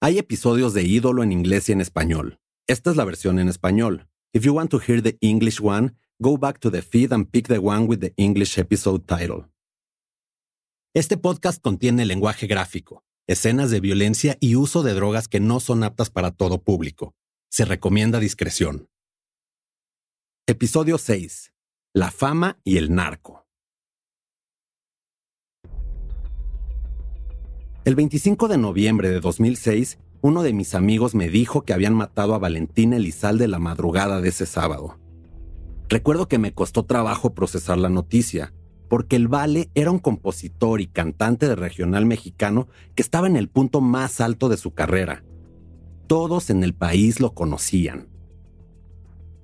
[0.00, 2.38] Hay episodios de Ídolo en inglés y en español.
[2.66, 4.06] Esta es la versión en español.
[4.32, 7.48] If you want to hear the English one, go back to the feed and pick
[7.48, 9.50] the one with the English episode title.
[10.94, 15.84] Este podcast contiene lenguaje gráfico, escenas de violencia y uso de drogas que no son
[15.84, 17.14] aptas para todo público.
[17.50, 18.88] Se recomienda discreción.
[20.46, 21.52] Episodio 6.
[21.92, 23.46] La fama y el narco.
[27.84, 32.34] El 25 de noviembre de 2006, uno de mis amigos me dijo que habían matado
[32.34, 34.98] a Valentín Elizalde la madrugada de ese sábado.
[35.90, 38.54] Recuerdo que me costó trabajo procesar la noticia,
[38.88, 43.48] porque el Vale era un compositor y cantante de regional mexicano que estaba en el
[43.48, 45.22] punto más alto de su carrera.
[46.06, 48.08] Todos en el país lo conocían.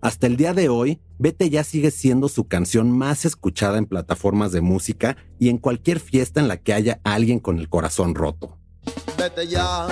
[0.01, 4.53] Hasta el día de hoy, Vete ya sigue siendo su canción más escuchada en plataformas
[4.53, 8.59] de música y en cualquier fiesta en la que haya alguien con el corazón roto.
[9.17, 9.87] Vete ya,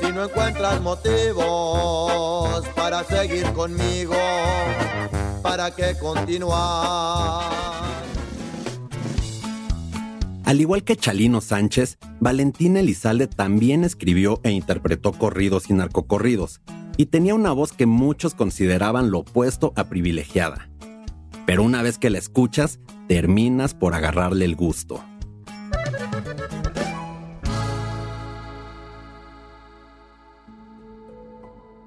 [0.00, 4.16] si no encuentras motivos para seguir conmigo,
[5.42, 7.82] ¿para qué continuar?
[10.44, 16.60] Al igual que Chalino Sánchez, Valentín Elizalde también escribió e interpretó corridos y narcocorridos,
[16.96, 20.68] y tenía una voz que muchos consideraban lo opuesto a privilegiada.
[21.46, 25.02] Pero una vez que la escuchas, terminas por agarrarle el gusto.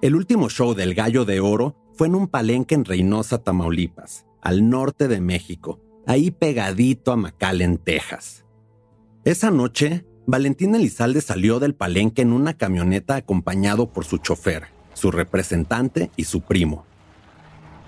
[0.02, 4.69] El último show del Gallo de Oro fue en un palenque en Reynosa, Tamaulipas, al
[4.69, 8.45] norte de México, ahí pegadito a McAllen, Texas.
[9.26, 15.09] Esa noche, Valentín Elizalde salió del palenque en una camioneta acompañado por su chofer, su
[15.09, 16.86] representante y su primo.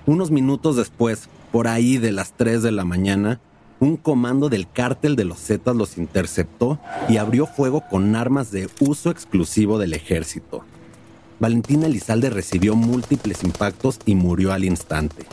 [0.07, 3.39] Unos minutos después, por ahí de las 3 de la mañana,
[3.79, 8.67] un comando del cártel de los Zetas los interceptó y abrió fuego con armas de
[8.79, 10.65] uso exclusivo del ejército.
[11.39, 15.27] Valentín Elizalde recibió múltiples impactos y murió al instante.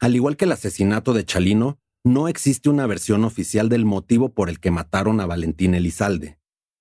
[0.00, 4.48] Al igual que el asesinato de Chalino, no existe una versión oficial del motivo por
[4.48, 6.38] el que mataron a Valentín Elizalde.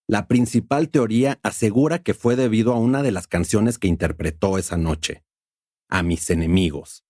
[0.07, 4.77] La principal teoría asegura que fue debido a una de las canciones que interpretó esa
[4.77, 5.23] noche,
[5.89, 7.03] A mis enemigos.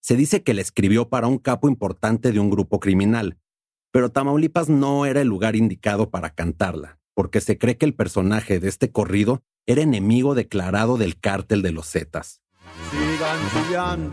[0.00, 3.38] Se dice que la escribió para un capo importante de un grupo criminal,
[3.92, 8.58] pero Tamaulipas no era el lugar indicado para cantarla, porque se cree que el personaje
[8.58, 12.40] de este corrido era enemigo declarado del cártel de los Zetas.
[12.90, 14.10] Sigan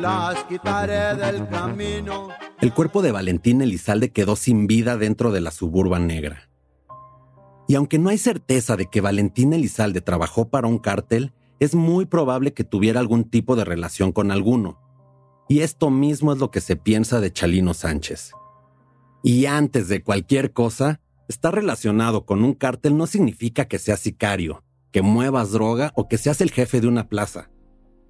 [0.00, 2.28] las quitaré del camino.
[2.60, 6.48] El cuerpo de Valentín Elizalde quedó sin vida dentro de la suburban negra.
[7.68, 12.06] Y aunque no hay certeza de que Valentín Elizalde trabajó para un cártel, es muy
[12.06, 14.80] probable que tuviera algún tipo de relación con alguno.
[15.48, 18.32] Y esto mismo es lo que se piensa de Chalino Sánchez.
[19.22, 24.64] Y antes de cualquier cosa, estar relacionado con un cártel no significa que seas sicario,
[24.90, 27.50] que muevas droga o que seas el jefe de una plaza.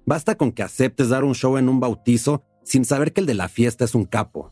[0.05, 3.33] Basta con que aceptes dar un show en un bautizo sin saber que el de
[3.33, 4.51] la fiesta es un capo.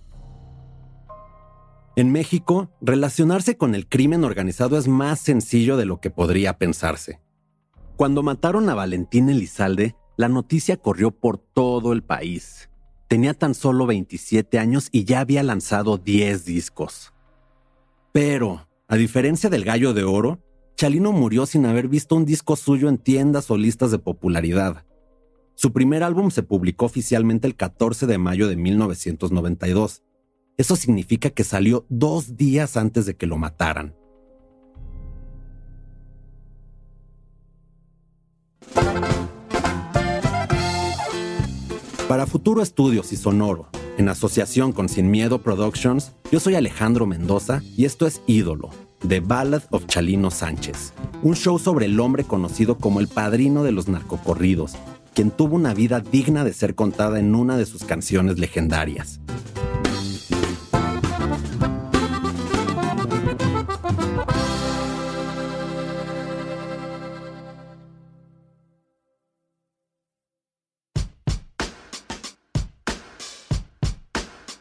[1.95, 7.19] En México, relacionarse con el crimen organizado es más sencillo de lo que podría pensarse.
[7.97, 12.69] Cuando mataron a Valentín Elizalde, la noticia corrió por todo el país.
[13.09, 17.13] Tenía tan solo 27 años y ya había lanzado 10 discos.
[18.11, 20.39] Pero, a diferencia del Gallo de Oro,
[20.75, 24.85] Chalino murió sin haber visto un disco suyo en tiendas o listas de popularidad.
[25.61, 30.03] Su primer álbum se publicó oficialmente el 14 de mayo de 1992.
[30.55, 33.93] Eso significa que salió dos días antes de que lo mataran.
[42.07, 47.61] Para Futuro Estudios y Sonoro, en asociación con Sin Miedo Productions, yo soy Alejandro Mendoza
[47.75, 48.69] y esto es Ídolo,
[49.05, 53.73] The Ballad of Chalino Sánchez, un show sobre el hombre conocido como el padrino de
[53.73, 54.77] los narcocorridos,
[55.19, 59.19] quien tuvo una vida digna de ser contada en una de sus canciones legendarias.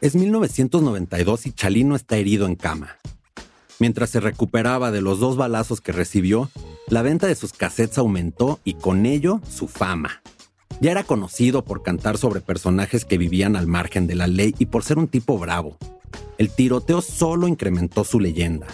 [0.01, 2.97] Es 1992 y Chalino está herido en cama.
[3.79, 6.51] Mientras se recuperaba de los dos balazos que recibió,
[6.89, 10.21] la venta de sus cassettes aumentó y con ello su fama.
[10.81, 14.67] Ya era conocido por cantar sobre personajes que vivían al margen de la ley y
[14.67, 15.77] por ser un tipo bravo.
[16.39, 18.69] el tiroteo solo incrementó su leyenda.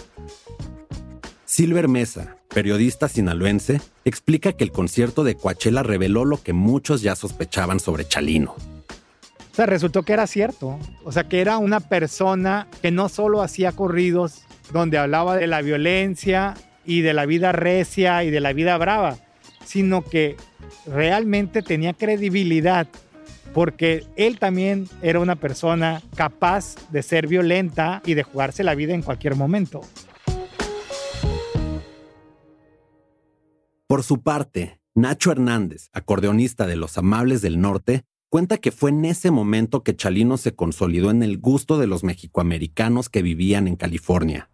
[1.45, 7.15] Silver Mesa, periodista sinaloense, explica que el concierto de Coachella reveló lo que muchos ya
[7.15, 8.51] sospechaban sobre Chalino.
[8.51, 10.77] O sea, resultó que era cierto.
[11.03, 14.43] O sea, que era una persona que no solo hacía corridos
[14.73, 16.55] donde hablaba de la violencia
[16.85, 19.17] y de la vida recia y de la vida brava,
[19.65, 20.35] sino que
[20.85, 22.87] realmente tenía credibilidad
[23.53, 28.93] porque él también era una persona capaz de ser violenta y de jugarse la vida
[28.93, 29.81] en cualquier momento.
[33.87, 39.05] Por su parte, Nacho Hernández, acordeonista de Los Amables del Norte, cuenta que fue en
[39.05, 43.77] ese momento que Chalino se consolidó en el gusto de los mexicoamericanos que vivían en
[43.77, 44.49] California.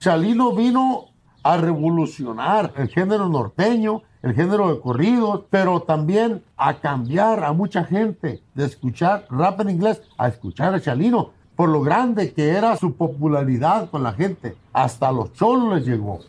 [0.00, 1.12] Chalino vino
[1.44, 7.84] a revolucionar el género norteño, el género de corridos, pero también a cambiar a mucha
[7.84, 12.76] gente de escuchar rap en inglés a escuchar a Chalino, por lo grande que era
[12.76, 14.56] su popularidad con la gente.
[14.72, 16.20] Hasta los cholos les llegó.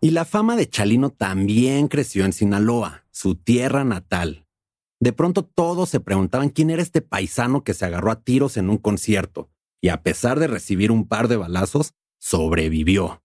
[0.00, 4.46] Y la fama de Chalino también creció en Sinaloa, su tierra natal.
[5.00, 8.70] De pronto todos se preguntaban quién era este paisano que se agarró a tiros en
[8.70, 9.50] un concierto,
[9.80, 13.22] y a pesar de recibir un par de balazos, sobrevivió.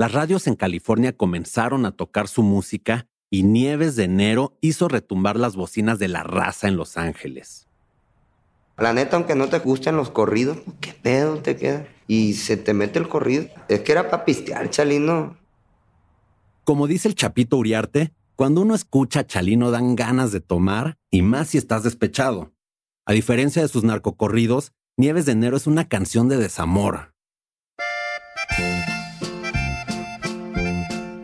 [0.00, 5.36] Las radios en California comenzaron a tocar su música y Nieves de Enero hizo retumbar
[5.36, 7.68] las bocinas de la raza en Los Ángeles.
[8.78, 11.86] La neta, aunque no te gusten los corridos, ¿qué pedo te queda?
[12.08, 13.48] Y se te mete el corrido.
[13.68, 15.36] Es que era para pistear, Chalino.
[16.64, 21.20] Como dice el Chapito Uriarte, cuando uno escucha a Chalino dan ganas de tomar, y
[21.20, 22.54] más si estás despechado.
[23.04, 27.12] A diferencia de sus narcocorridos, Nieves de Enero es una canción de desamor.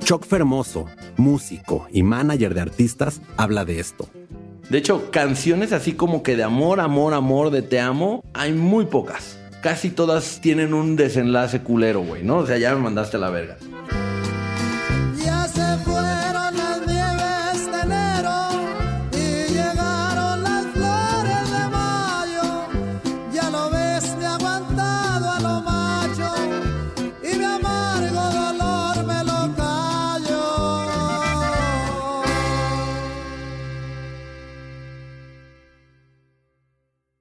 [0.06, 0.87] Choc Fermoso,
[1.17, 4.08] músico y manager de artistas, habla de esto.
[4.70, 8.87] De hecho, canciones así como que de amor, amor, amor, de te amo, hay muy
[8.87, 9.37] pocas.
[9.62, 12.37] Casi todas tienen un desenlace culero, güey, ¿no?
[12.37, 13.56] O sea, ya me mandaste a la verga.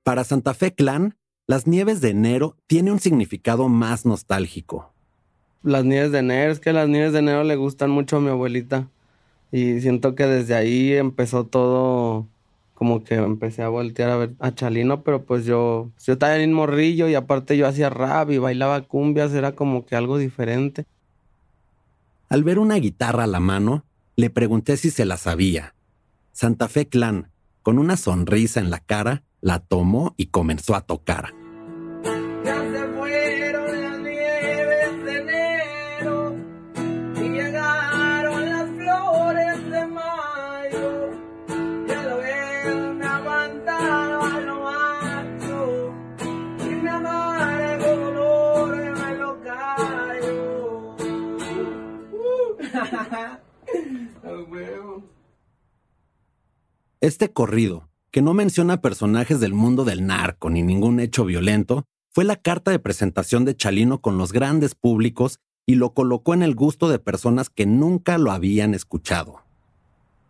[0.06, 1.18] Para Santa Fe Clan,
[1.48, 4.94] las nieves de enero tiene un significado más nostálgico.
[5.64, 8.30] Las nieves de enero, es que las nieves de enero le gustan mucho a mi
[8.30, 8.88] abuelita.
[9.52, 12.28] Y siento que desde ahí empezó todo,
[12.76, 16.54] como que empecé a voltear a ver a Chalino, pero pues yo, yo estaba en
[16.54, 20.86] morrillo y aparte yo hacía rap y bailaba cumbias, era como que algo diferente.
[22.30, 23.86] Al ver una guitarra a la mano,
[24.18, 25.74] le pregunté si se la sabía.
[26.32, 27.32] Santa Fe Clan,
[27.64, 31.32] con una sonrisa en la cara, la tomó y comenzó a tocar.
[32.44, 36.36] Ya se fueron las nieves de enero
[37.16, 41.12] y llegaron las flores de mayo.
[41.88, 45.94] Ya lo ven, me aguantaba lo macho
[46.66, 50.96] y mi amargo dolor me lo callo.
[52.12, 52.58] Uh.
[54.28, 55.04] A huevo.
[57.00, 62.24] Este corrido, que no menciona personajes del mundo del narco ni ningún hecho violento, fue
[62.24, 66.56] la carta de presentación de Chalino con los grandes públicos y lo colocó en el
[66.56, 69.42] gusto de personas que nunca lo habían escuchado.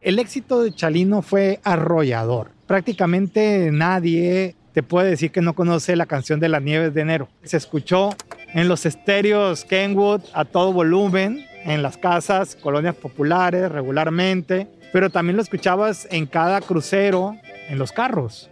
[0.02, 2.50] El éxito de Chalino fue arrollador.
[2.66, 7.30] Prácticamente nadie te puede decir que no conoce la canción de las nieves de enero.
[7.44, 8.16] Se escuchó
[8.56, 15.36] en los estéreos Kenwood a todo volumen, en las casas, colonias populares regularmente, pero también
[15.36, 17.36] lo escuchabas en cada crucero,
[17.70, 18.50] en los carros.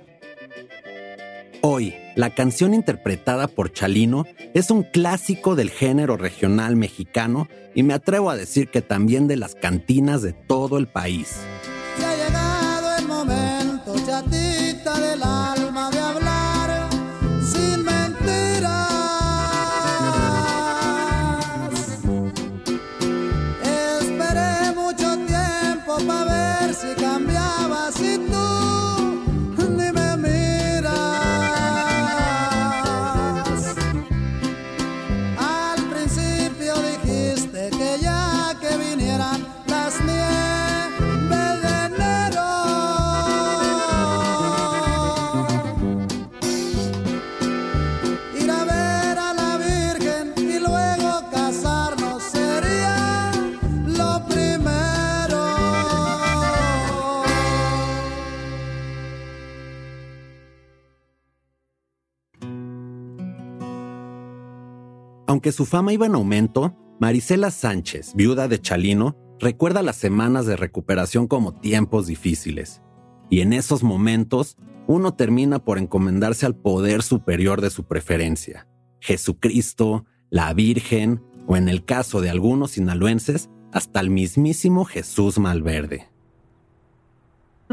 [1.62, 7.94] Hoy, la canción interpretada por Chalino es un clásico del género regional mexicano y me
[7.94, 11.38] atrevo a decir que también de las cantinas de todo el país.
[12.00, 14.43] Ya ha llegado el momento, chatita
[65.44, 70.56] Aunque su fama iba en aumento, Marisela Sánchez, viuda de Chalino, recuerda las semanas de
[70.56, 72.82] recuperación como tiempos difíciles.
[73.30, 74.56] Y en esos momentos,
[74.88, 78.70] uno termina por encomendarse al poder superior de su preferencia,
[79.02, 86.13] Jesucristo, la Virgen o en el caso de algunos sinaloenses, hasta el mismísimo Jesús Malverde.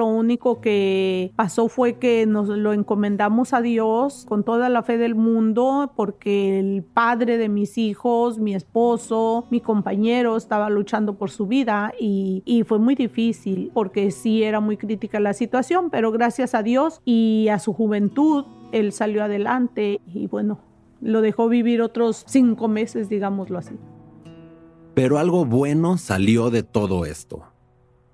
[0.01, 4.97] Lo único que pasó fue que nos lo encomendamos a Dios con toda la fe
[4.97, 11.31] del mundo porque el padre de mis hijos, mi esposo, mi compañero estaba luchando por
[11.31, 16.55] su vida y, fue muy difícil porque sí era muy crítica la situación, pero gracias
[16.55, 20.61] a Dios y a su juventud él salió adelante y bueno,
[21.03, 23.75] lo dejó vivir otros cinco meses, digámoslo así.
[24.95, 27.43] Pero algo bueno salió de todo esto.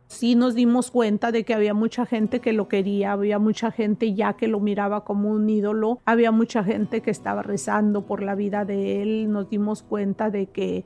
[0.09, 4.15] Sí nos dimos cuenta de que había mucha gente que lo quería, había mucha gente
[4.15, 8.35] ya que lo miraba como un ídolo, había mucha gente que estaba rezando por la
[8.35, 10.85] vida de él, nos dimos cuenta de que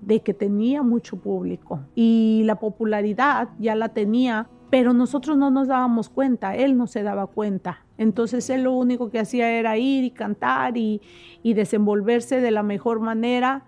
[0.00, 5.68] de que tenía mucho público y la popularidad ya la tenía, pero nosotros no nos
[5.68, 7.84] dábamos cuenta, él no se daba cuenta.
[7.96, 11.00] Entonces él lo único que hacía era ir y cantar y,
[11.42, 13.64] y desenvolverse de la mejor manera.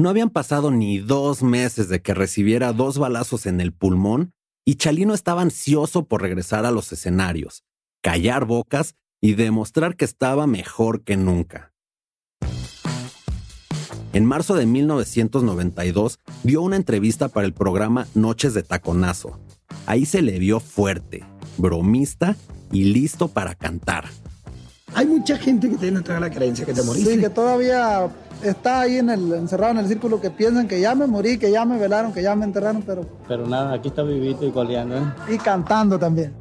[0.00, 4.32] No habían pasado ni dos meses de que recibiera dos balazos en el pulmón
[4.64, 7.64] y Chalino estaba ansioso por regresar a los escenarios,
[8.02, 11.74] callar bocas y demostrar que estaba mejor que nunca.
[14.14, 19.38] En marzo de 1992 dio una entrevista para el programa Noches de Taconazo.
[19.84, 21.24] Ahí se le vio fuerte,
[21.58, 22.36] bromista
[22.72, 24.06] y listo para cantar.
[24.94, 27.16] Hay mucha gente que tiene toda la creencia que te moriste.
[27.16, 28.10] Sí, que todavía
[28.42, 31.50] está ahí en el, encerrado en el círculo que piensan que ya me morí, que
[31.50, 33.06] ya me velaron, que ya me enterraron, pero...
[33.28, 35.02] Pero nada, aquí está vivito y coleando, ¿eh?
[35.28, 36.32] Y cantando también.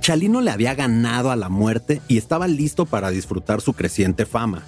[0.00, 4.62] Chalino le había ganado a la muerte y estaba listo para disfrutar su creciente fama.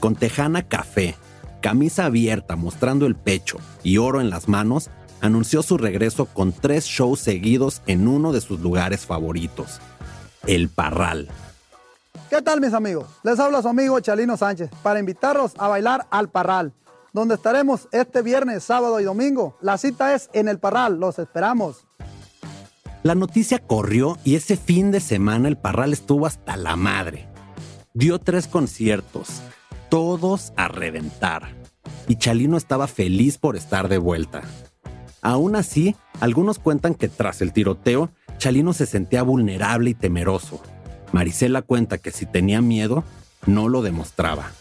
[0.00, 1.14] Con tejana café,
[1.62, 6.84] camisa abierta mostrando el pecho y oro en las manos, anunció su regreso con tres
[6.84, 9.80] shows seguidos en uno de sus lugares favoritos,
[10.46, 11.28] El Parral.
[12.28, 13.06] ¿Qué tal mis amigos?
[13.22, 16.72] Les habla su amigo Chalino Sánchez para invitarlos a bailar al Parral,
[17.12, 19.56] donde estaremos este viernes, sábado y domingo.
[19.60, 21.86] La cita es en el Parral, los esperamos.
[23.04, 27.28] La noticia corrió y ese fin de semana el Parral estuvo hasta la madre.
[27.94, 29.40] Dio tres conciertos,
[29.88, 31.54] todos a reventar.
[32.08, 34.42] Y Chalino estaba feliz por estar de vuelta.
[35.22, 40.60] Aún así, algunos cuentan que tras el tiroteo, Chalino se sentía vulnerable y temeroso.
[41.12, 43.04] Marisela cuenta que si tenía miedo,
[43.46, 44.52] no lo demostraba.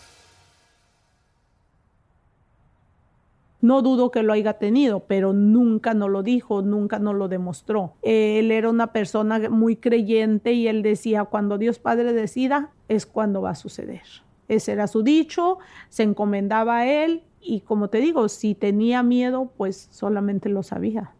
[3.61, 7.95] No dudo que lo haya tenido, pero nunca no lo dijo, nunca no lo demostró.
[8.03, 13.41] Él era una persona muy creyente y él decía, cuando Dios Padre decida, es cuando
[13.41, 14.03] va a suceder.
[14.47, 15.57] Ese era su dicho,
[15.89, 21.15] se encomendaba a él y como te digo, si tenía miedo, pues solamente lo sabía.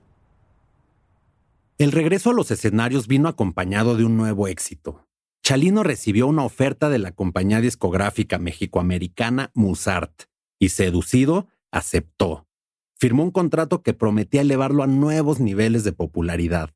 [1.80, 5.05] El regreso a los escenarios vino acompañado de un nuevo éxito.
[5.46, 10.24] Chalino recibió una oferta de la compañía discográfica mexicoamericana Musart
[10.58, 12.48] y seducido, aceptó.
[12.96, 16.72] Firmó un contrato que prometía elevarlo a nuevos niveles de popularidad.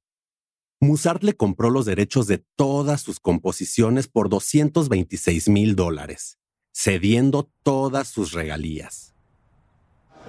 [0.79, 6.37] Musart le compró los derechos de todas sus composiciones por 226 mil dólares,
[6.71, 9.15] cediendo todas sus regalías.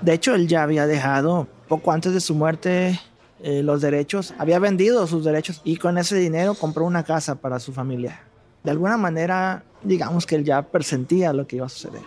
[0.00, 2.98] De hecho, él ya había dejado, poco antes de su muerte,
[3.42, 7.60] eh, los derechos, había vendido sus derechos y con ese dinero compró una casa para
[7.60, 8.29] su familia.
[8.62, 12.02] De alguna manera, digamos que él ya presentía lo que iba a suceder.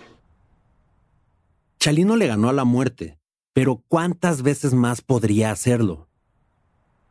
[1.80, 3.18] Chalino le ganó a la muerte,
[3.54, 6.08] pero ¿cuántas veces más podría hacerlo?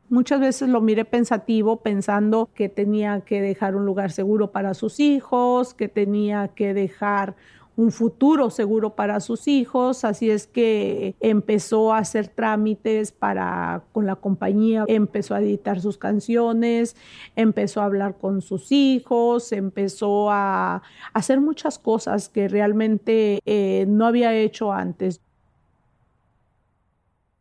[0.09, 5.01] Muchas veces lo miré pensativo, pensando que tenía que dejar un lugar seguro para sus
[5.01, 7.35] hijos, que tenía que dejar
[7.77, 14.07] un futuro seguro para sus hijos, así es que empezó a hacer trámites para con
[14.07, 16.97] la compañía, empezó a editar sus canciones,
[17.35, 24.07] empezó a hablar con sus hijos, empezó a hacer muchas cosas que realmente eh, no
[24.07, 25.21] había hecho antes.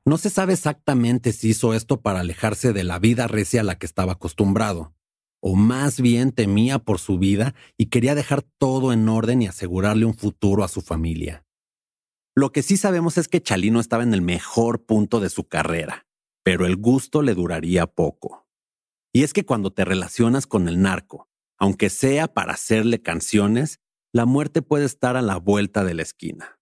[0.06, 3.78] No se sabe exactamente si hizo esto para alejarse de la vida recia a la
[3.78, 4.94] que estaba acostumbrado,
[5.42, 10.06] o más bien temía por su vida y quería dejar todo en orden y asegurarle
[10.06, 11.44] un futuro a su familia.
[12.36, 16.08] Lo que sí sabemos es que Chalino estaba en el mejor punto de su carrera,
[16.44, 18.48] pero el gusto le duraría poco.
[19.14, 23.82] Y es que cuando te relacionas con el narco, aunque sea para hacerle canciones,
[24.14, 26.61] la muerte puede estar a la vuelta de la esquina.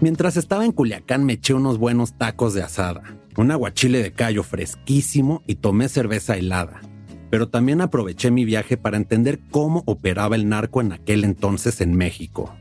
[0.00, 3.02] Mientras estaba en Culiacán me eché unos buenos tacos de asada,
[3.38, 6.82] un aguachile de callo fresquísimo y tomé cerveza helada.
[7.30, 11.94] Pero también aproveché mi viaje para entender cómo operaba el narco en aquel entonces en
[11.94, 12.54] México.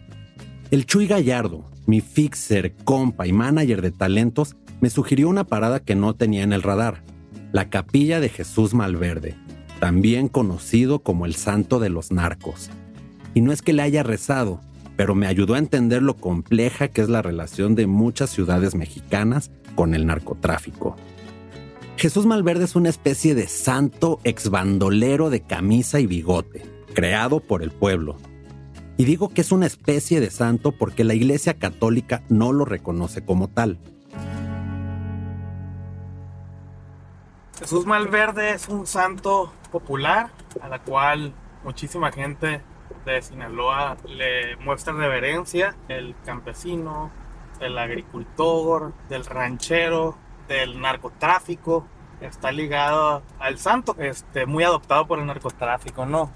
[0.72, 5.96] El Chuy Gallardo, mi fixer, compa y manager de talentos, me sugirió una parada que
[5.96, 7.04] no tenía en el radar,
[7.51, 9.36] la capilla de Jesús Malverde,
[9.82, 12.70] también conocido como el santo de los narcos.
[13.34, 14.62] Y no es que le haya rezado,
[14.95, 19.51] pero me ayudó a entender lo compleja que es la relación de muchas ciudades mexicanas
[19.75, 20.95] con el narcotráfico.
[21.97, 27.71] Jesús Malverde es una especie de santo exbandolero de camisa y bigote, creado por el
[27.71, 28.17] pueblo.
[28.97, 33.23] Y digo que es una especie de santo porque la Iglesia Católica no lo reconoce
[33.23, 33.79] como tal.
[37.59, 40.29] Jesús Malverde es un santo popular
[40.61, 41.33] a la cual
[41.63, 42.61] muchísima gente
[43.05, 47.12] de Sinaloa le muestra reverencia, el campesino,
[47.59, 51.88] el agricultor, del ranchero, del narcotráfico,
[52.21, 56.31] está ligado al santo, este, muy adoptado por el narcotráfico, ¿no?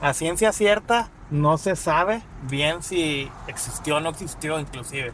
[0.00, 5.12] A ciencia cierta no se sabe bien si existió o no existió inclusive.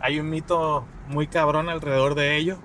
[0.00, 2.58] Hay un mito muy cabrón alrededor de ello.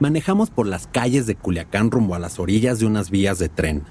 [0.00, 3.84] Manejamos por las calles de Culiacán rumbo a las orillas de unas vías de tren.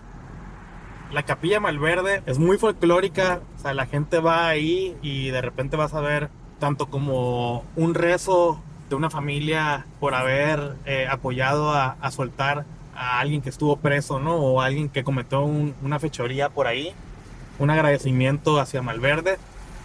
[1.13, 5.77] La capilla Malverde es muy folclórica, o sea, la gente va ahí y de repente
[5.77, 11.95] vas a ver tanto como un rezo de una familia por haber eh, apoyado a,
[12.09, 12.65] soltar
[12.95, 14.37] a alguien que estuvo preso, ¿no?
[14.37, 16.95] O alguien que cometió un, una fechoría por ahí.
[17.59, 19.37] Un agradecimiento hacia Malverde,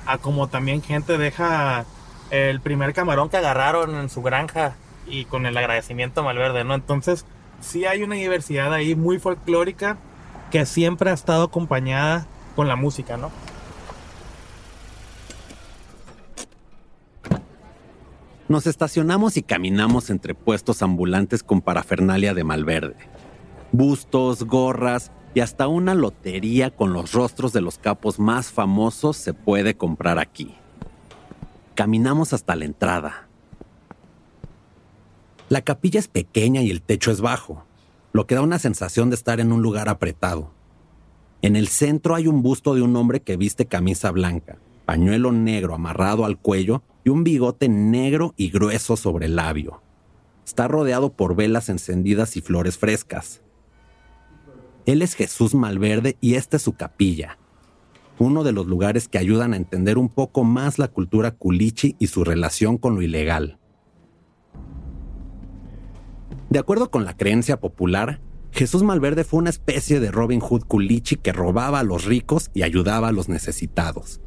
[0.07, 1.85] a como también gente deja
[2.31, 6.75] el primer camarón que agarraron en su granja y con el agradecimiento a Malverde, ¿no?
[6.75, 7.27] Entonces,
[7.61, 9.99] sí hay una diversidad ahí muy folclórica
[10.51, 12.27] que siempre ha estado acompañada
[12.57, 13.31] con la música, ¿no?
[18.49, 22.97] Nos estacionamos y caminamos entre puestos ambulantes con parafernalia de Malverde.
[23.73, 29.35] Bustos, gorras y hasta una lotería con los rostros de los capos más famosos se
[29.35, 30.55] puede comprar aquí.
[31.75, 33.29] Caminamos hasta la entrada.
[35.51, 37.67] La capilla es pequeña y el techo es bajo,
[38.13, 40.53] lo que da una sensación de estar en un lugar apretado.
[41.43, 45.75] En el centro hay un busto de un hombre que viste camisa blanca, pañuelo negro
[45.75, 49.83] amarrado al cuello y un bigote negro y grueso sobre el labio.
[50.45, 53.43] Está rodeado por velas encendidas y flores frescas.
[54.87, 57.39] Él es Jesús Malverde y esta es su capilla,
[58.19, 62.09] uno de los lugares que ayudan a entender un poco más la cultura culichi y
[62.09, 63.58] su relación con lo ilegal.
[66.51, 68.21] De acuerdo con la creencia popular,
[68.53, 72.63] Jesús Malverde fue una especie de Robin Hood culichi que robaba a los ricos y
[72.63, 74.21] ayudaba a los necesitados.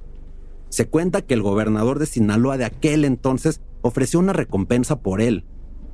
[0.69, 5.45] Se cuenta que el gobernador de Sinaloa de aquel entonces ofreció una recompensa por él.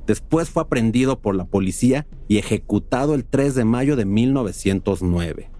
[0.06, 5.50] Después fue aprendido por la policía y ejecutado el 3 de mayo de 1909.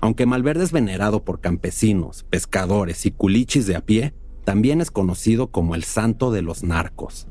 [0.00, 5.50] Aunque Malverde es venerado por campesinos, pescadores y culichis de a pie, también es conocido
[5.52, 7.28] como el santo de los narcos.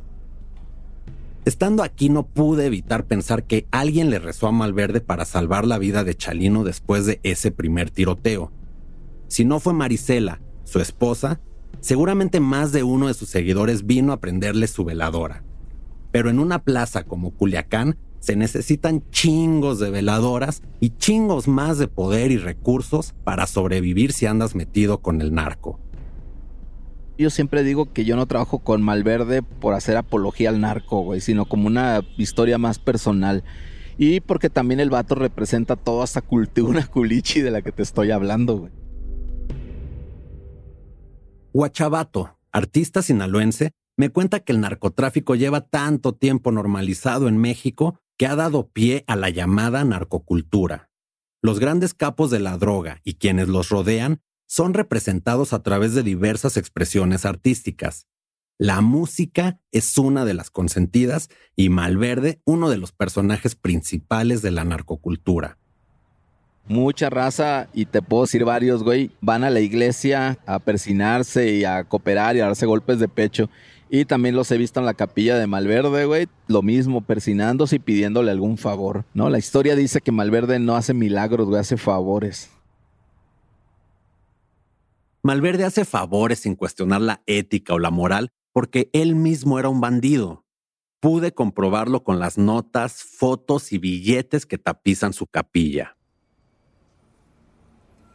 [1.45, 5.77] Estando aquí no pude evitar pensar que alguien le rezó a Malverde para salvar la
[5.77, 8.51] vida de Chalino después de ese primer tiroteo.
[9.27, 11.39] Si no fue Marisela, su esposa,
[11.79, 15.43] seguramente más de uno de sus seguidores vino a prenderle su veladora.
[16.11, 21.87] Pero en una plaza como Culiacán se necesitan chingos de veladoras y chingos más de
[21.87, 25.79] poder y recursos para sobrevivir si andas metido con el narco.
[27.19, 31.19] Yo siempre digo que yo no trabajo con Malverde por hacer apología al narco, güey,
[31.19, 33.43] sino como una historia más personal.
[33.97, 38.11] Y porque también el vato representa toda esta cultura culichi de la que te estoy
[38.11, 38.71] hablando, güey.
[41.51, 48.27] Guachabato, artista sinaloense, me cuenta que el narcotráfico lleva tanto tiempo normalizado en México que
[48.27, 50.89] ha dado pie a la llamada narcocultura.
[51.41, 56.01] Los grandes capos de la droga y quienes los rodean son representados a través de
[56.01, 58.07] diversas expresiones artísticas.
[58.57, 64.49] La música es una de las consentidas y Malverde uno de los personajes principales de
[64.49, 65.59] la narcocultura.
[66.67, 71.63] Mucha raza, y te puedo decir varios, güey, van a la iglesia a persinarse y
[71.63, 73.49] a cooperar y a darse golpes de pecho.
[73.87, 77.79] Y también los he visto en la capilla de Malverde, güey, lo mismo, persinándose y
[77.79, 79.29] pidiéndole algún favor, ¿no?
[79.29, 82.49] La historia dice que Malverde no hace milagros, güey, hace favores.
[85.21, 89.81] Malverde hace favores sin cuestionar la ética o la moral porque él mismo era un
[89.81, 90.45] bandido.
[90.99, 95.97] Pude comprobarlo con las notas, fotos y billetes que tapizan su capilla.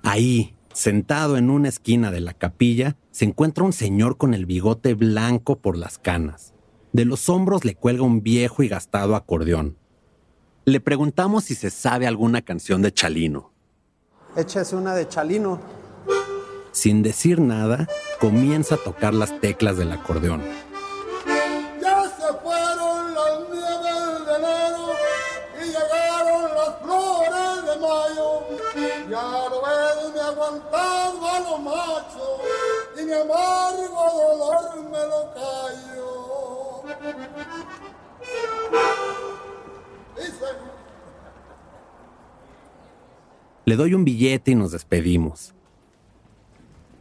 [0.02, 4.94] Ahí, Sentado en una esquina de la capilla, se encuentra un señor con el bigote
[4.94, 6.52] blanco por las canas.
[6.92, 9.78] De los hombros le cuelga un viejo y gastado acordeón.
[10.64, 13.52] Le preguntamos si se sabe alguna canción de Chalino.
[14.36, 15.60] Échese una de Chalino.
[16.74, 17.86] Sin decir nada,
[18.18, 20.42] comienza a tocar las teclas del acordeón.
[21.80, 24.86] Ya se fueron las nieves de enero
[25.56, 28.28] y llegaron las flores de mayo.
[29.08, 32.40] Ya no ves me aguantando a los machos
[33.00, 34.02] y mi amargo
[34.36, 36.82] dolor me lo callo.
[43.64, 45.54] Le doy un billete y nos despedimos.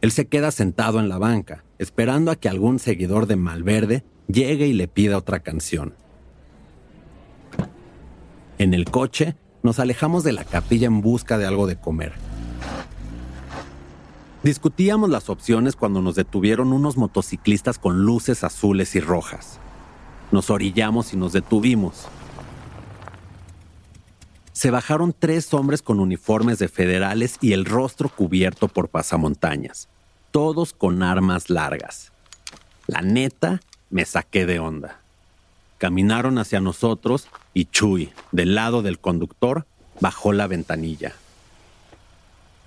[0.04, 4.66] Él se queda sentado en la banca, esperando a que algún seguidor de Malverde llegue
[4.66, 5.94] y le pida otra canción.
[8.58, 12.12] En el coche, nos alejamos de la capilla en busca de algo de comer.
[14.42, 19.58] Discutíamos las opciones cuando nos detuvieron unos motociclistas con luces azules y rojas.
[20.32, 22.08] Nos orillamos y nos detuvimos.
[24.52, 29.88] Se bajaron tres hombres con uniformes de federales y el rostro cubierto por pasamontañas,
[30.34, 32.10] todos con armas largas.
[32.88, 34.98] La neta, me saqué de onda.
[35.78, 39.64] Caminaron hacia nosotros y Chuy, del lado del conductor,
[40.00, 41.12] bajó la ventanilla.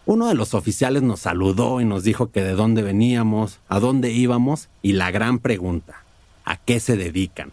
[0.06, 4.14] Uno de los oficiales nos saludó y nos dijo que de dónde veníamos, a dónde
[4.14, 6.06] íbamos y la gran pregunta,
[6.46, 7.52] ¿a qué se dedican?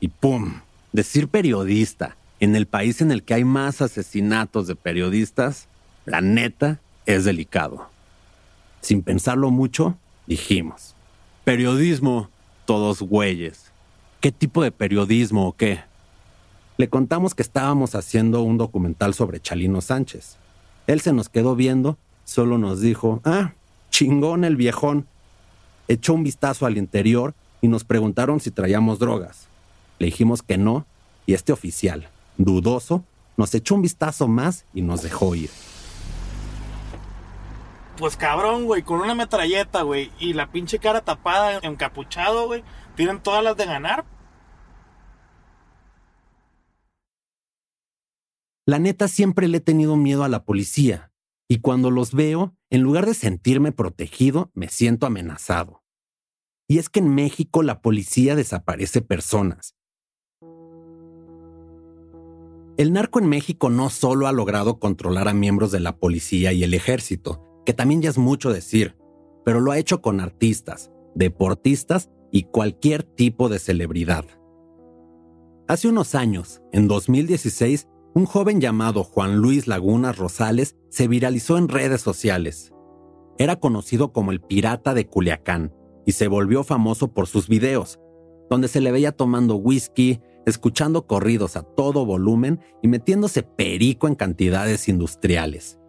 [0.00, 0.62] Y ¡pum!
[0.90, 5.68] Decir periodista en el país en el que hay más asesinatos de periodistas,
[6.04, 7.94] la neta es delicado.
[8.86, 10.94] Sin pensarlo mucho, dijimos,
[11.42, 12.30] periodismo,
[12.66, 13.72] todos güeyes.
[14.20, 15.80] ¿Qué tipo de periodismo o qué?
[16.76, 20.36] Le contamos que estábamos haciendo un documental sobre Chalino Sánchez.
[20.86, 23.54] Él se nos quedó viendo, solo nos dijo, ah,
[23.90, 25.08] chingón el viejón.
[25.88, 29.48] Echó un vistazo al interior y nos preguntaron si traíamos drogas.
[29.98, 30.86] Le dijimos que no,
[31.26, 33.02] y este oficial, dudoso,
[33.36, 35.50] nos echó un vistazo más y nos dejó ir.
[37.96, 42.62] Pues cabrón, güey, con una metralleta, güey, y la pinche cara tapada, encapuchado, güey,
[42.94, 44.04] tienen todas las de ganar.
[48.66, 51.10] La neta siempre le he tenido miedo a la policía,
[51.48, 55.82] y cuando los veo, en lugar de sentirme protegido, me siento amenazado.
[56.68, 59.76] Y es que en México la policía desaparece personas.
[62.76, 66.62] El narco en México no solo ha logrado controlar a miembros de la policía y
[66.62, 68.96] el ejército, que también ya es mucho decir,
[69.44, 74.24] pero lo ha hecho con artistas, deportistas y cualquier tipo de celebridad.
[75.68, 81.68] Hace unos años, en 2016, un joven llamado Juan Luis Lagunas Rosales se viralizó en
[81.68, 82.72] redes sociales.
[83.36, 85.74] Era conocido como el pirata de Culiacán
[86.06, 87.98] y se volvió famoso por sus videos,
[88.48, 94.14] donde se le veía tomando whisky, escuchando corridos a todo volumen y metiéndose perico en
[94.14, 95.80] cantidades industriales.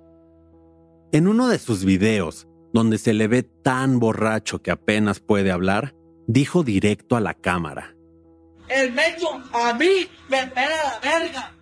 [1.18, 5.96] En uno de sus videos, donde se le ve tan borracho que apenas puede hablar,
[6.28, 7.96] dijo directo a la cámara.
[8.70, 11.58] El mecho a mí me pela la verga.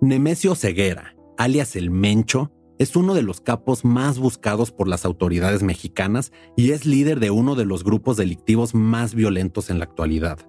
[0.00, 5.62] Nemesio Ceguera, alias el Mencho, es uno de los capos más buscados por las autoridades
[5.62, 10.40] mexicanas y es líder de uno de los grupos delictivos más violentos en la actualidad,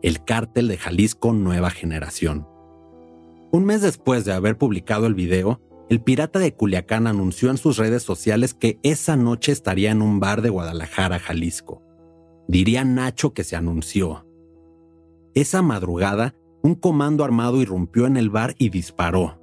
[0.00, 2.48] el Cártel de Jalisco Nueva Generación.
[3.52, 7.76] Un mes después de haber publicado el video, el pirata de Culiacán anunció en sus
[7.76, 11.82] redes sociales que esa noche estaría en un bar de Guadalajara, Jalisco.
[12.46, 14.24] Diría Nacho que se anunció.
[15.34, 19.40] Esa madrugada, un comando armado irrumpió en el bar y disparó.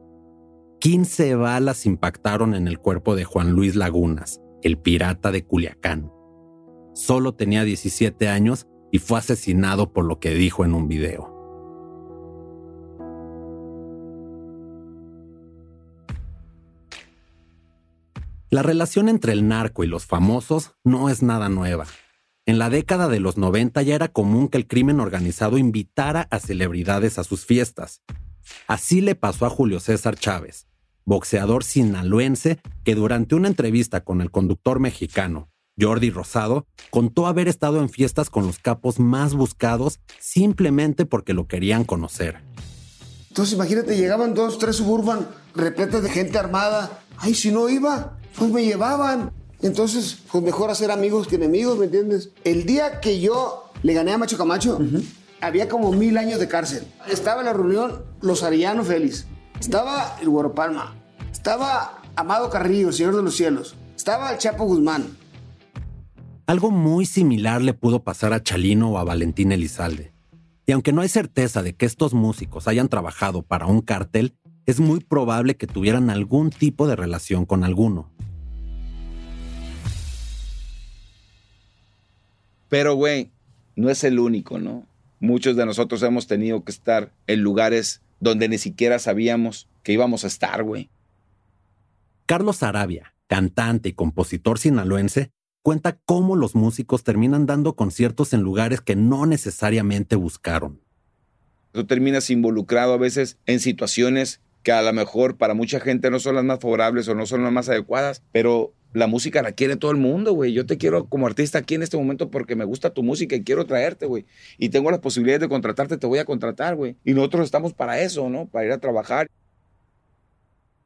[0.79, 6.13] 15 balas impactaron en el cuerpo de Juan Luis Lagunas, el pirata de Culiacán.
[6.93, 11.36] Solo tenía 17 años y fue asesinado por lo que dijo en un video.
[18.57, 21.85] La relación entre el narco y los famosos no es nada nueva.
[22.47, 26.39] En la década de los 90 ya era común que el crimen organizado invitara a
[26.39, 28.01] celebridades a sus fiestas.
[28.65, 30.65] Así le pasó a Julio César Chávez,
[31.05, 37.79] boxeador sinaloense que durante una entrevista con el conductor mexicano Jordi Rosado contó haber estado
[37.79, 42.39] en fiestas con los capos más buscados simplemente porque lo querían conocer.
[43.29, 47.03] Entonces imagínate, llegaban dos, tres suburban repletas de gente armada.
[47.17, 49.31] Ay, si no iba, pues me llevaban.
[49.61, 52.29] Entonces, pues mejor hacer amigos que enemigos, ¿me entiendes?
[52.43, 54.79] El día que yo le gané a Macho Camacho,
[55.41, 56.83] había como mil años de cárcel.
[57.09, 59.25] Estaba en la reunión los Arellano Félix,
[59.59, 60.95] estaba el Güero Palma,
[61.31, 63.75] estaba Amado Carrillo, el Señor de los Cielos.
[63.95, 65.05] Estaba el Chapo Guzmán.
[66.45, 70.13] Algo muy similar le pudo pasar a Chalino o a Valentín Elizalde.
[70.65, 74.79] Y aunque no hay certeza de que estos músicos hayan trabajado para un cártel, es
[74.79, 78.11] muy probable que tuvieran algún tipo de relación con alguno.
[82.69, 83.31] Pero, güey,
[83.75, 84.87] no es el único, ¿no?
[85.19, 90.23] Muchos de nosotros hemos tenido que estar en lugares donde ni siquiera sabíamos que íbamos
[90.23, 90.89] a estar, güey.
[92.25, 98.81] Carlos Arabia, cantante y compositor sinaloense, cuenta cómo los músicos terminan dando conciertos en lugares
[98.81, 100.81] que no necesariamente buscaron.
[101.71, 106.19] Tú terminas involucrado a veces en situaciones que a lo mejor para mucha gente no
[106.19, 109.75] son las más favorables o no son las más adecuadas, pero la música la quiere
[109.75, 110.53] todo el mundo, güey.
[110.53, 113.43] Yo te quiero como artista aquí en este momento porque me gusta tu música y
[113.43, 114.25] quiero traerte, güey.
[114.57, 116.95] Y tengo las posibilidades de contratarte, te voy a contratar, güey.
[117.03, 118.47] Y nosotros estamos para eso, ¿no?
[118.47, 119.27] Para ir a trabajar.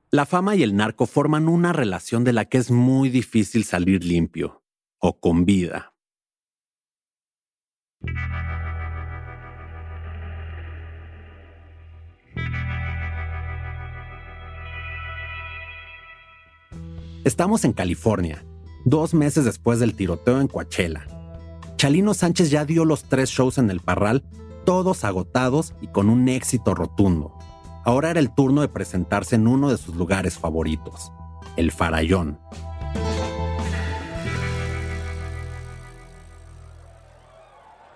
[0.09, 4.03] La fama y el narco forman una relación de la que es muy difícil salir
[4.03, 4.61] limpio
[4.99, 5.93] o con vida.
[17.23, 18.43] Estamos en California,
[18.83, 21.05] dos meses después del tiroteo en Coachella.
[21.75, 24.23] Chalino Sánchez ya dio los tres shows en el Parral,
[24.65, 27.37] todos agotados y con un éxito rotundo.
[27.85, 31.11] Ahora era el turno de presentarse en uno de sus lugares favoritos,
[31.57, 32.39] el Farallón.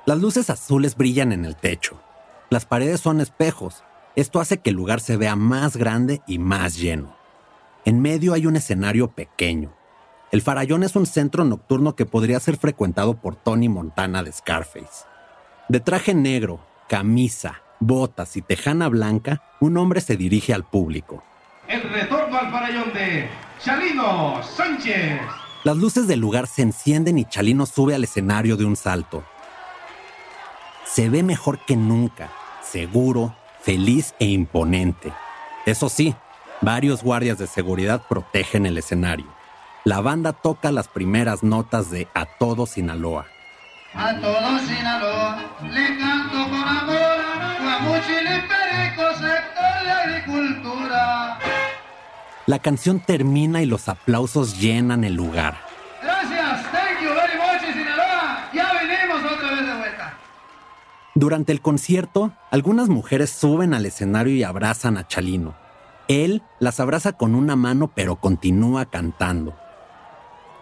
[0.06, 2.00] Las luces azules brillan en el techo.
[2.52, 3.84] Las paredes son espejos.
[4.16, 7.25] Esto hace que el lugar se vea más grande y más lleno.
[7.86, 9.72] En medio hay un escenario pequeño.
[10.32, 15.06] El Farallón es un centro nocturno que podría ser frecuentado por Tony Montana de Scarface.
[15.70, 21.24] De traje negro, camisa, botas y tejana blanca, un hombre se dirige al público.
[21.68, 23.30] El retorno al farallón de
[23.64, 25.22] Chalino Sánchez.
[25.64, 29.24] Las luces del lugar se encienden y Chalino sube al escenario de un salto.
[30.86, 32.32] Se ve mejor que nunca,
[32.64, 35.14] seguro, feliz e imponente.
[35.68, 36.16] Eso sí,
[36.62, 39.28] varios guardias de seguridad protegen el escenario.
[39.84, 43.28] La banda toca las primeras notas de A Todo Sinaloa.
[43.94, 47.18] A todo Sinaloa le canto con amor,
[47.62, 51.40] Guamuchil Perico, sector de agricultura.
[52.46, 55.56] La canción termina y los aplausos llenan el lugar.
[56.02, 58.50] Gracias, thank you very much, Sinaloa.
[58.54, 60.14] Ya venimos otra vez de vuelta.
[61.14, 65.65] Durante el concierto, algunas mujeres suben al escenario y abrazan a Chalino.
[66.08, 69.56] Él las abraza con una mano pero continúa cantando.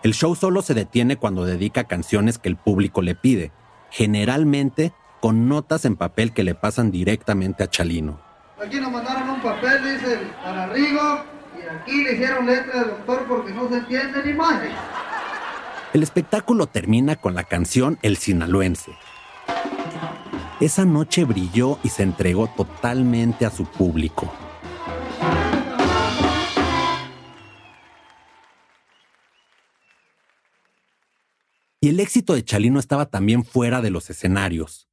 [0.03, 3.51] El show solo se detiene cuando dedica canciones que el público le pide,
[3.89, 8.19] generalmente con notas en papel que le pasan directamente a Chalino.
[8.62, 11.23] Aquí nos mandaron un papel, dice, para Rigo,
[11.58, 14.69] y aquí le hicieron letra del doctor porque no se entiende ni madre.
[15.93, 18.91] El espectáculo termina con la canción El Sinaloense.
[20.60, 24.32] Esa noche brilló y se entregó totalmente a su público.
[31.84, 34.88] Y el éxito de Chalino estaba también fuera de los escenarios.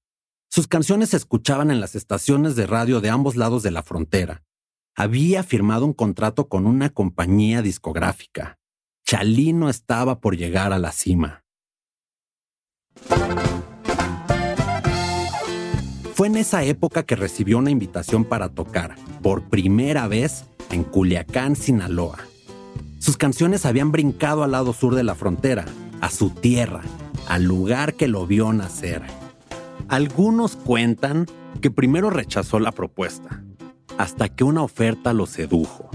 [0.49, 4.43] Sus canciones se escuchaban en las estaciones de radio de ambos lados de la frontera.
[4.97, 8.59] Había firmado un contrato con una compañía discográfica.
[9.07, 11.45] Chalino estaba por llegar a la cima.
[16.17, 21.55] Fue en esa época que recibió una invitación para tocar, por primera vez, en Culiacán,
[21.55, 22.19] Sinaloa.
[22.99, 25.67] Sus canciones habían brincado al lado sur de la frontera,
[26.01, 26.83] a su tierra,
[27.29, 29.03] al lugar que lo vio nacer.
[29.89, 31.27] Algunos cuentan
[31.61, 33.43] que primero rechazó la propuesta,
[33.99, 35.91] hasta que una oferta lo sedujo.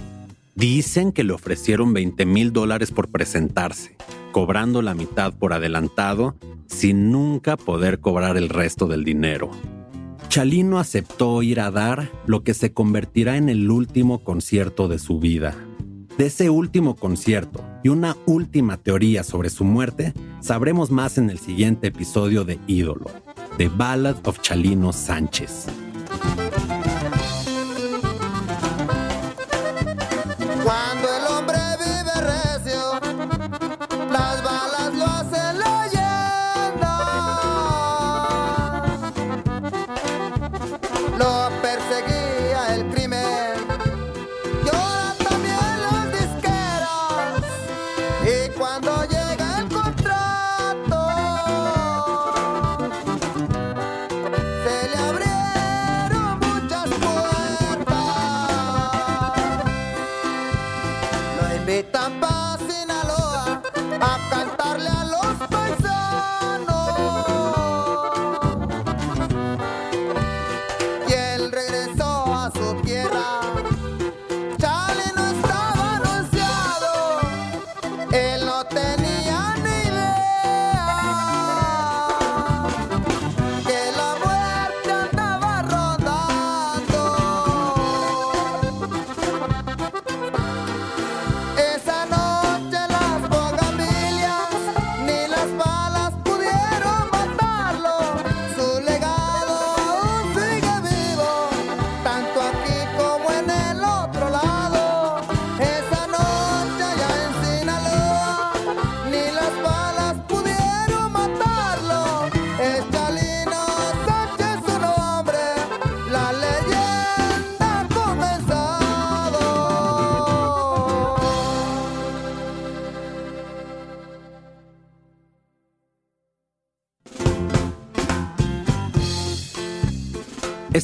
[0.54, 3.98] Dicen que le ofrecieron 20 mil dólares por presentarse,
[4.32, 6.36] cobrando la mitad por adelantado,
[6.68, 9.52] sin nunca poder cobrar el resto del dinero.
[10.30, 15.20] Chalino aceptó ir a dar lo que se convertirá en el último concierto de su
[15.20, 15.56] vida.
[16.18, 21.40] De ese último concierto y una última teoría sobre su muerte, sabremos más en el
[21.40, 23.12] siguiente episodio de Ídolo,
[23.58, 25.68] The Ballad of Chalino Sánchez.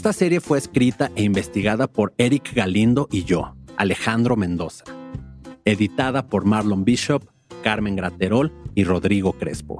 [0.01, 4.83] Esta serie fue escrita e investigada por Eric Galindo y yo, Alejandro Mendoza.
[5.63, 7.23] Editada por Marlon Bishop,
[7.61, 9.79] Carmen Graterol y Rodrigo Crespo.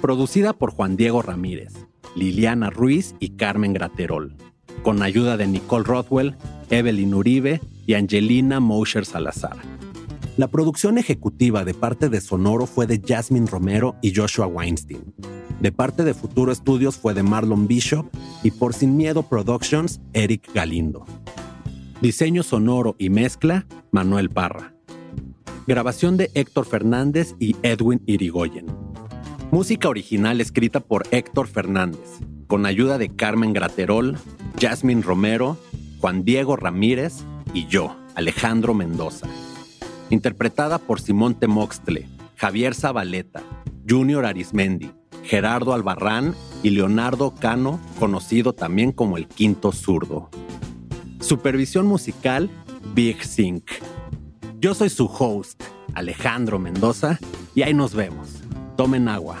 [0.00, 1.72] Producida por Juan Diego Ramírez,
[2.16, 4.34] Liliana Ruiz y Carmen Graterol.
[4.82, 6.34] Con ayuda de Nicole Rothwell,
[6.68, 9.58] Evelyn Uribe y Angelina Mosher Salazar.
[10.36, 15.12] La producción ejecutiva de parte de Sonoro fue de Jasmine Romero y Joshua Weinstein.
[15.60, 18.06] De parte de Futuro Studios fue de Marlon Bishop
[18.42, 21.04] y por Sin Miedo Productions, Eric Galindo.
[22.00, 24.72] Diseño sonoro y mezcla, Manuel Parra.
[25.66, 28.66] Grabación de Héctor Fernández y Edwin Irigoyen.
[29.50, 34.16] Música original escrita por Héctor Fernández, con ayuda de Carmen Graterol,
[34.58, 35.58] Jasmine Romero,
[36.00, 37.18] Juan Diego Ramírez
[37.52, 39.26] y yo, Alejandro Mendoza.
[40.10, 43.42] Interpretada por Simón Temoxtle, Javier Zabaleta,
[43.88, 44.90] Junior Arismendi,
[45.22, 50.28] Gerardo Albarrán y Leonardo Cano, conocido también como el Quinto Zurdo.
[51.20, 52.50] Supervisión musical,
[52.94, 53.70] Big Sync.
[54.58, 55.62] Yo soy su host,
[55.94, 57.18] Alejandro Mendoza,
[57.54, 58.28] y ahí nos vemos.
[58.76, 59.40] Tomen agua.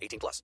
[0.01, 0.43] 18 plus.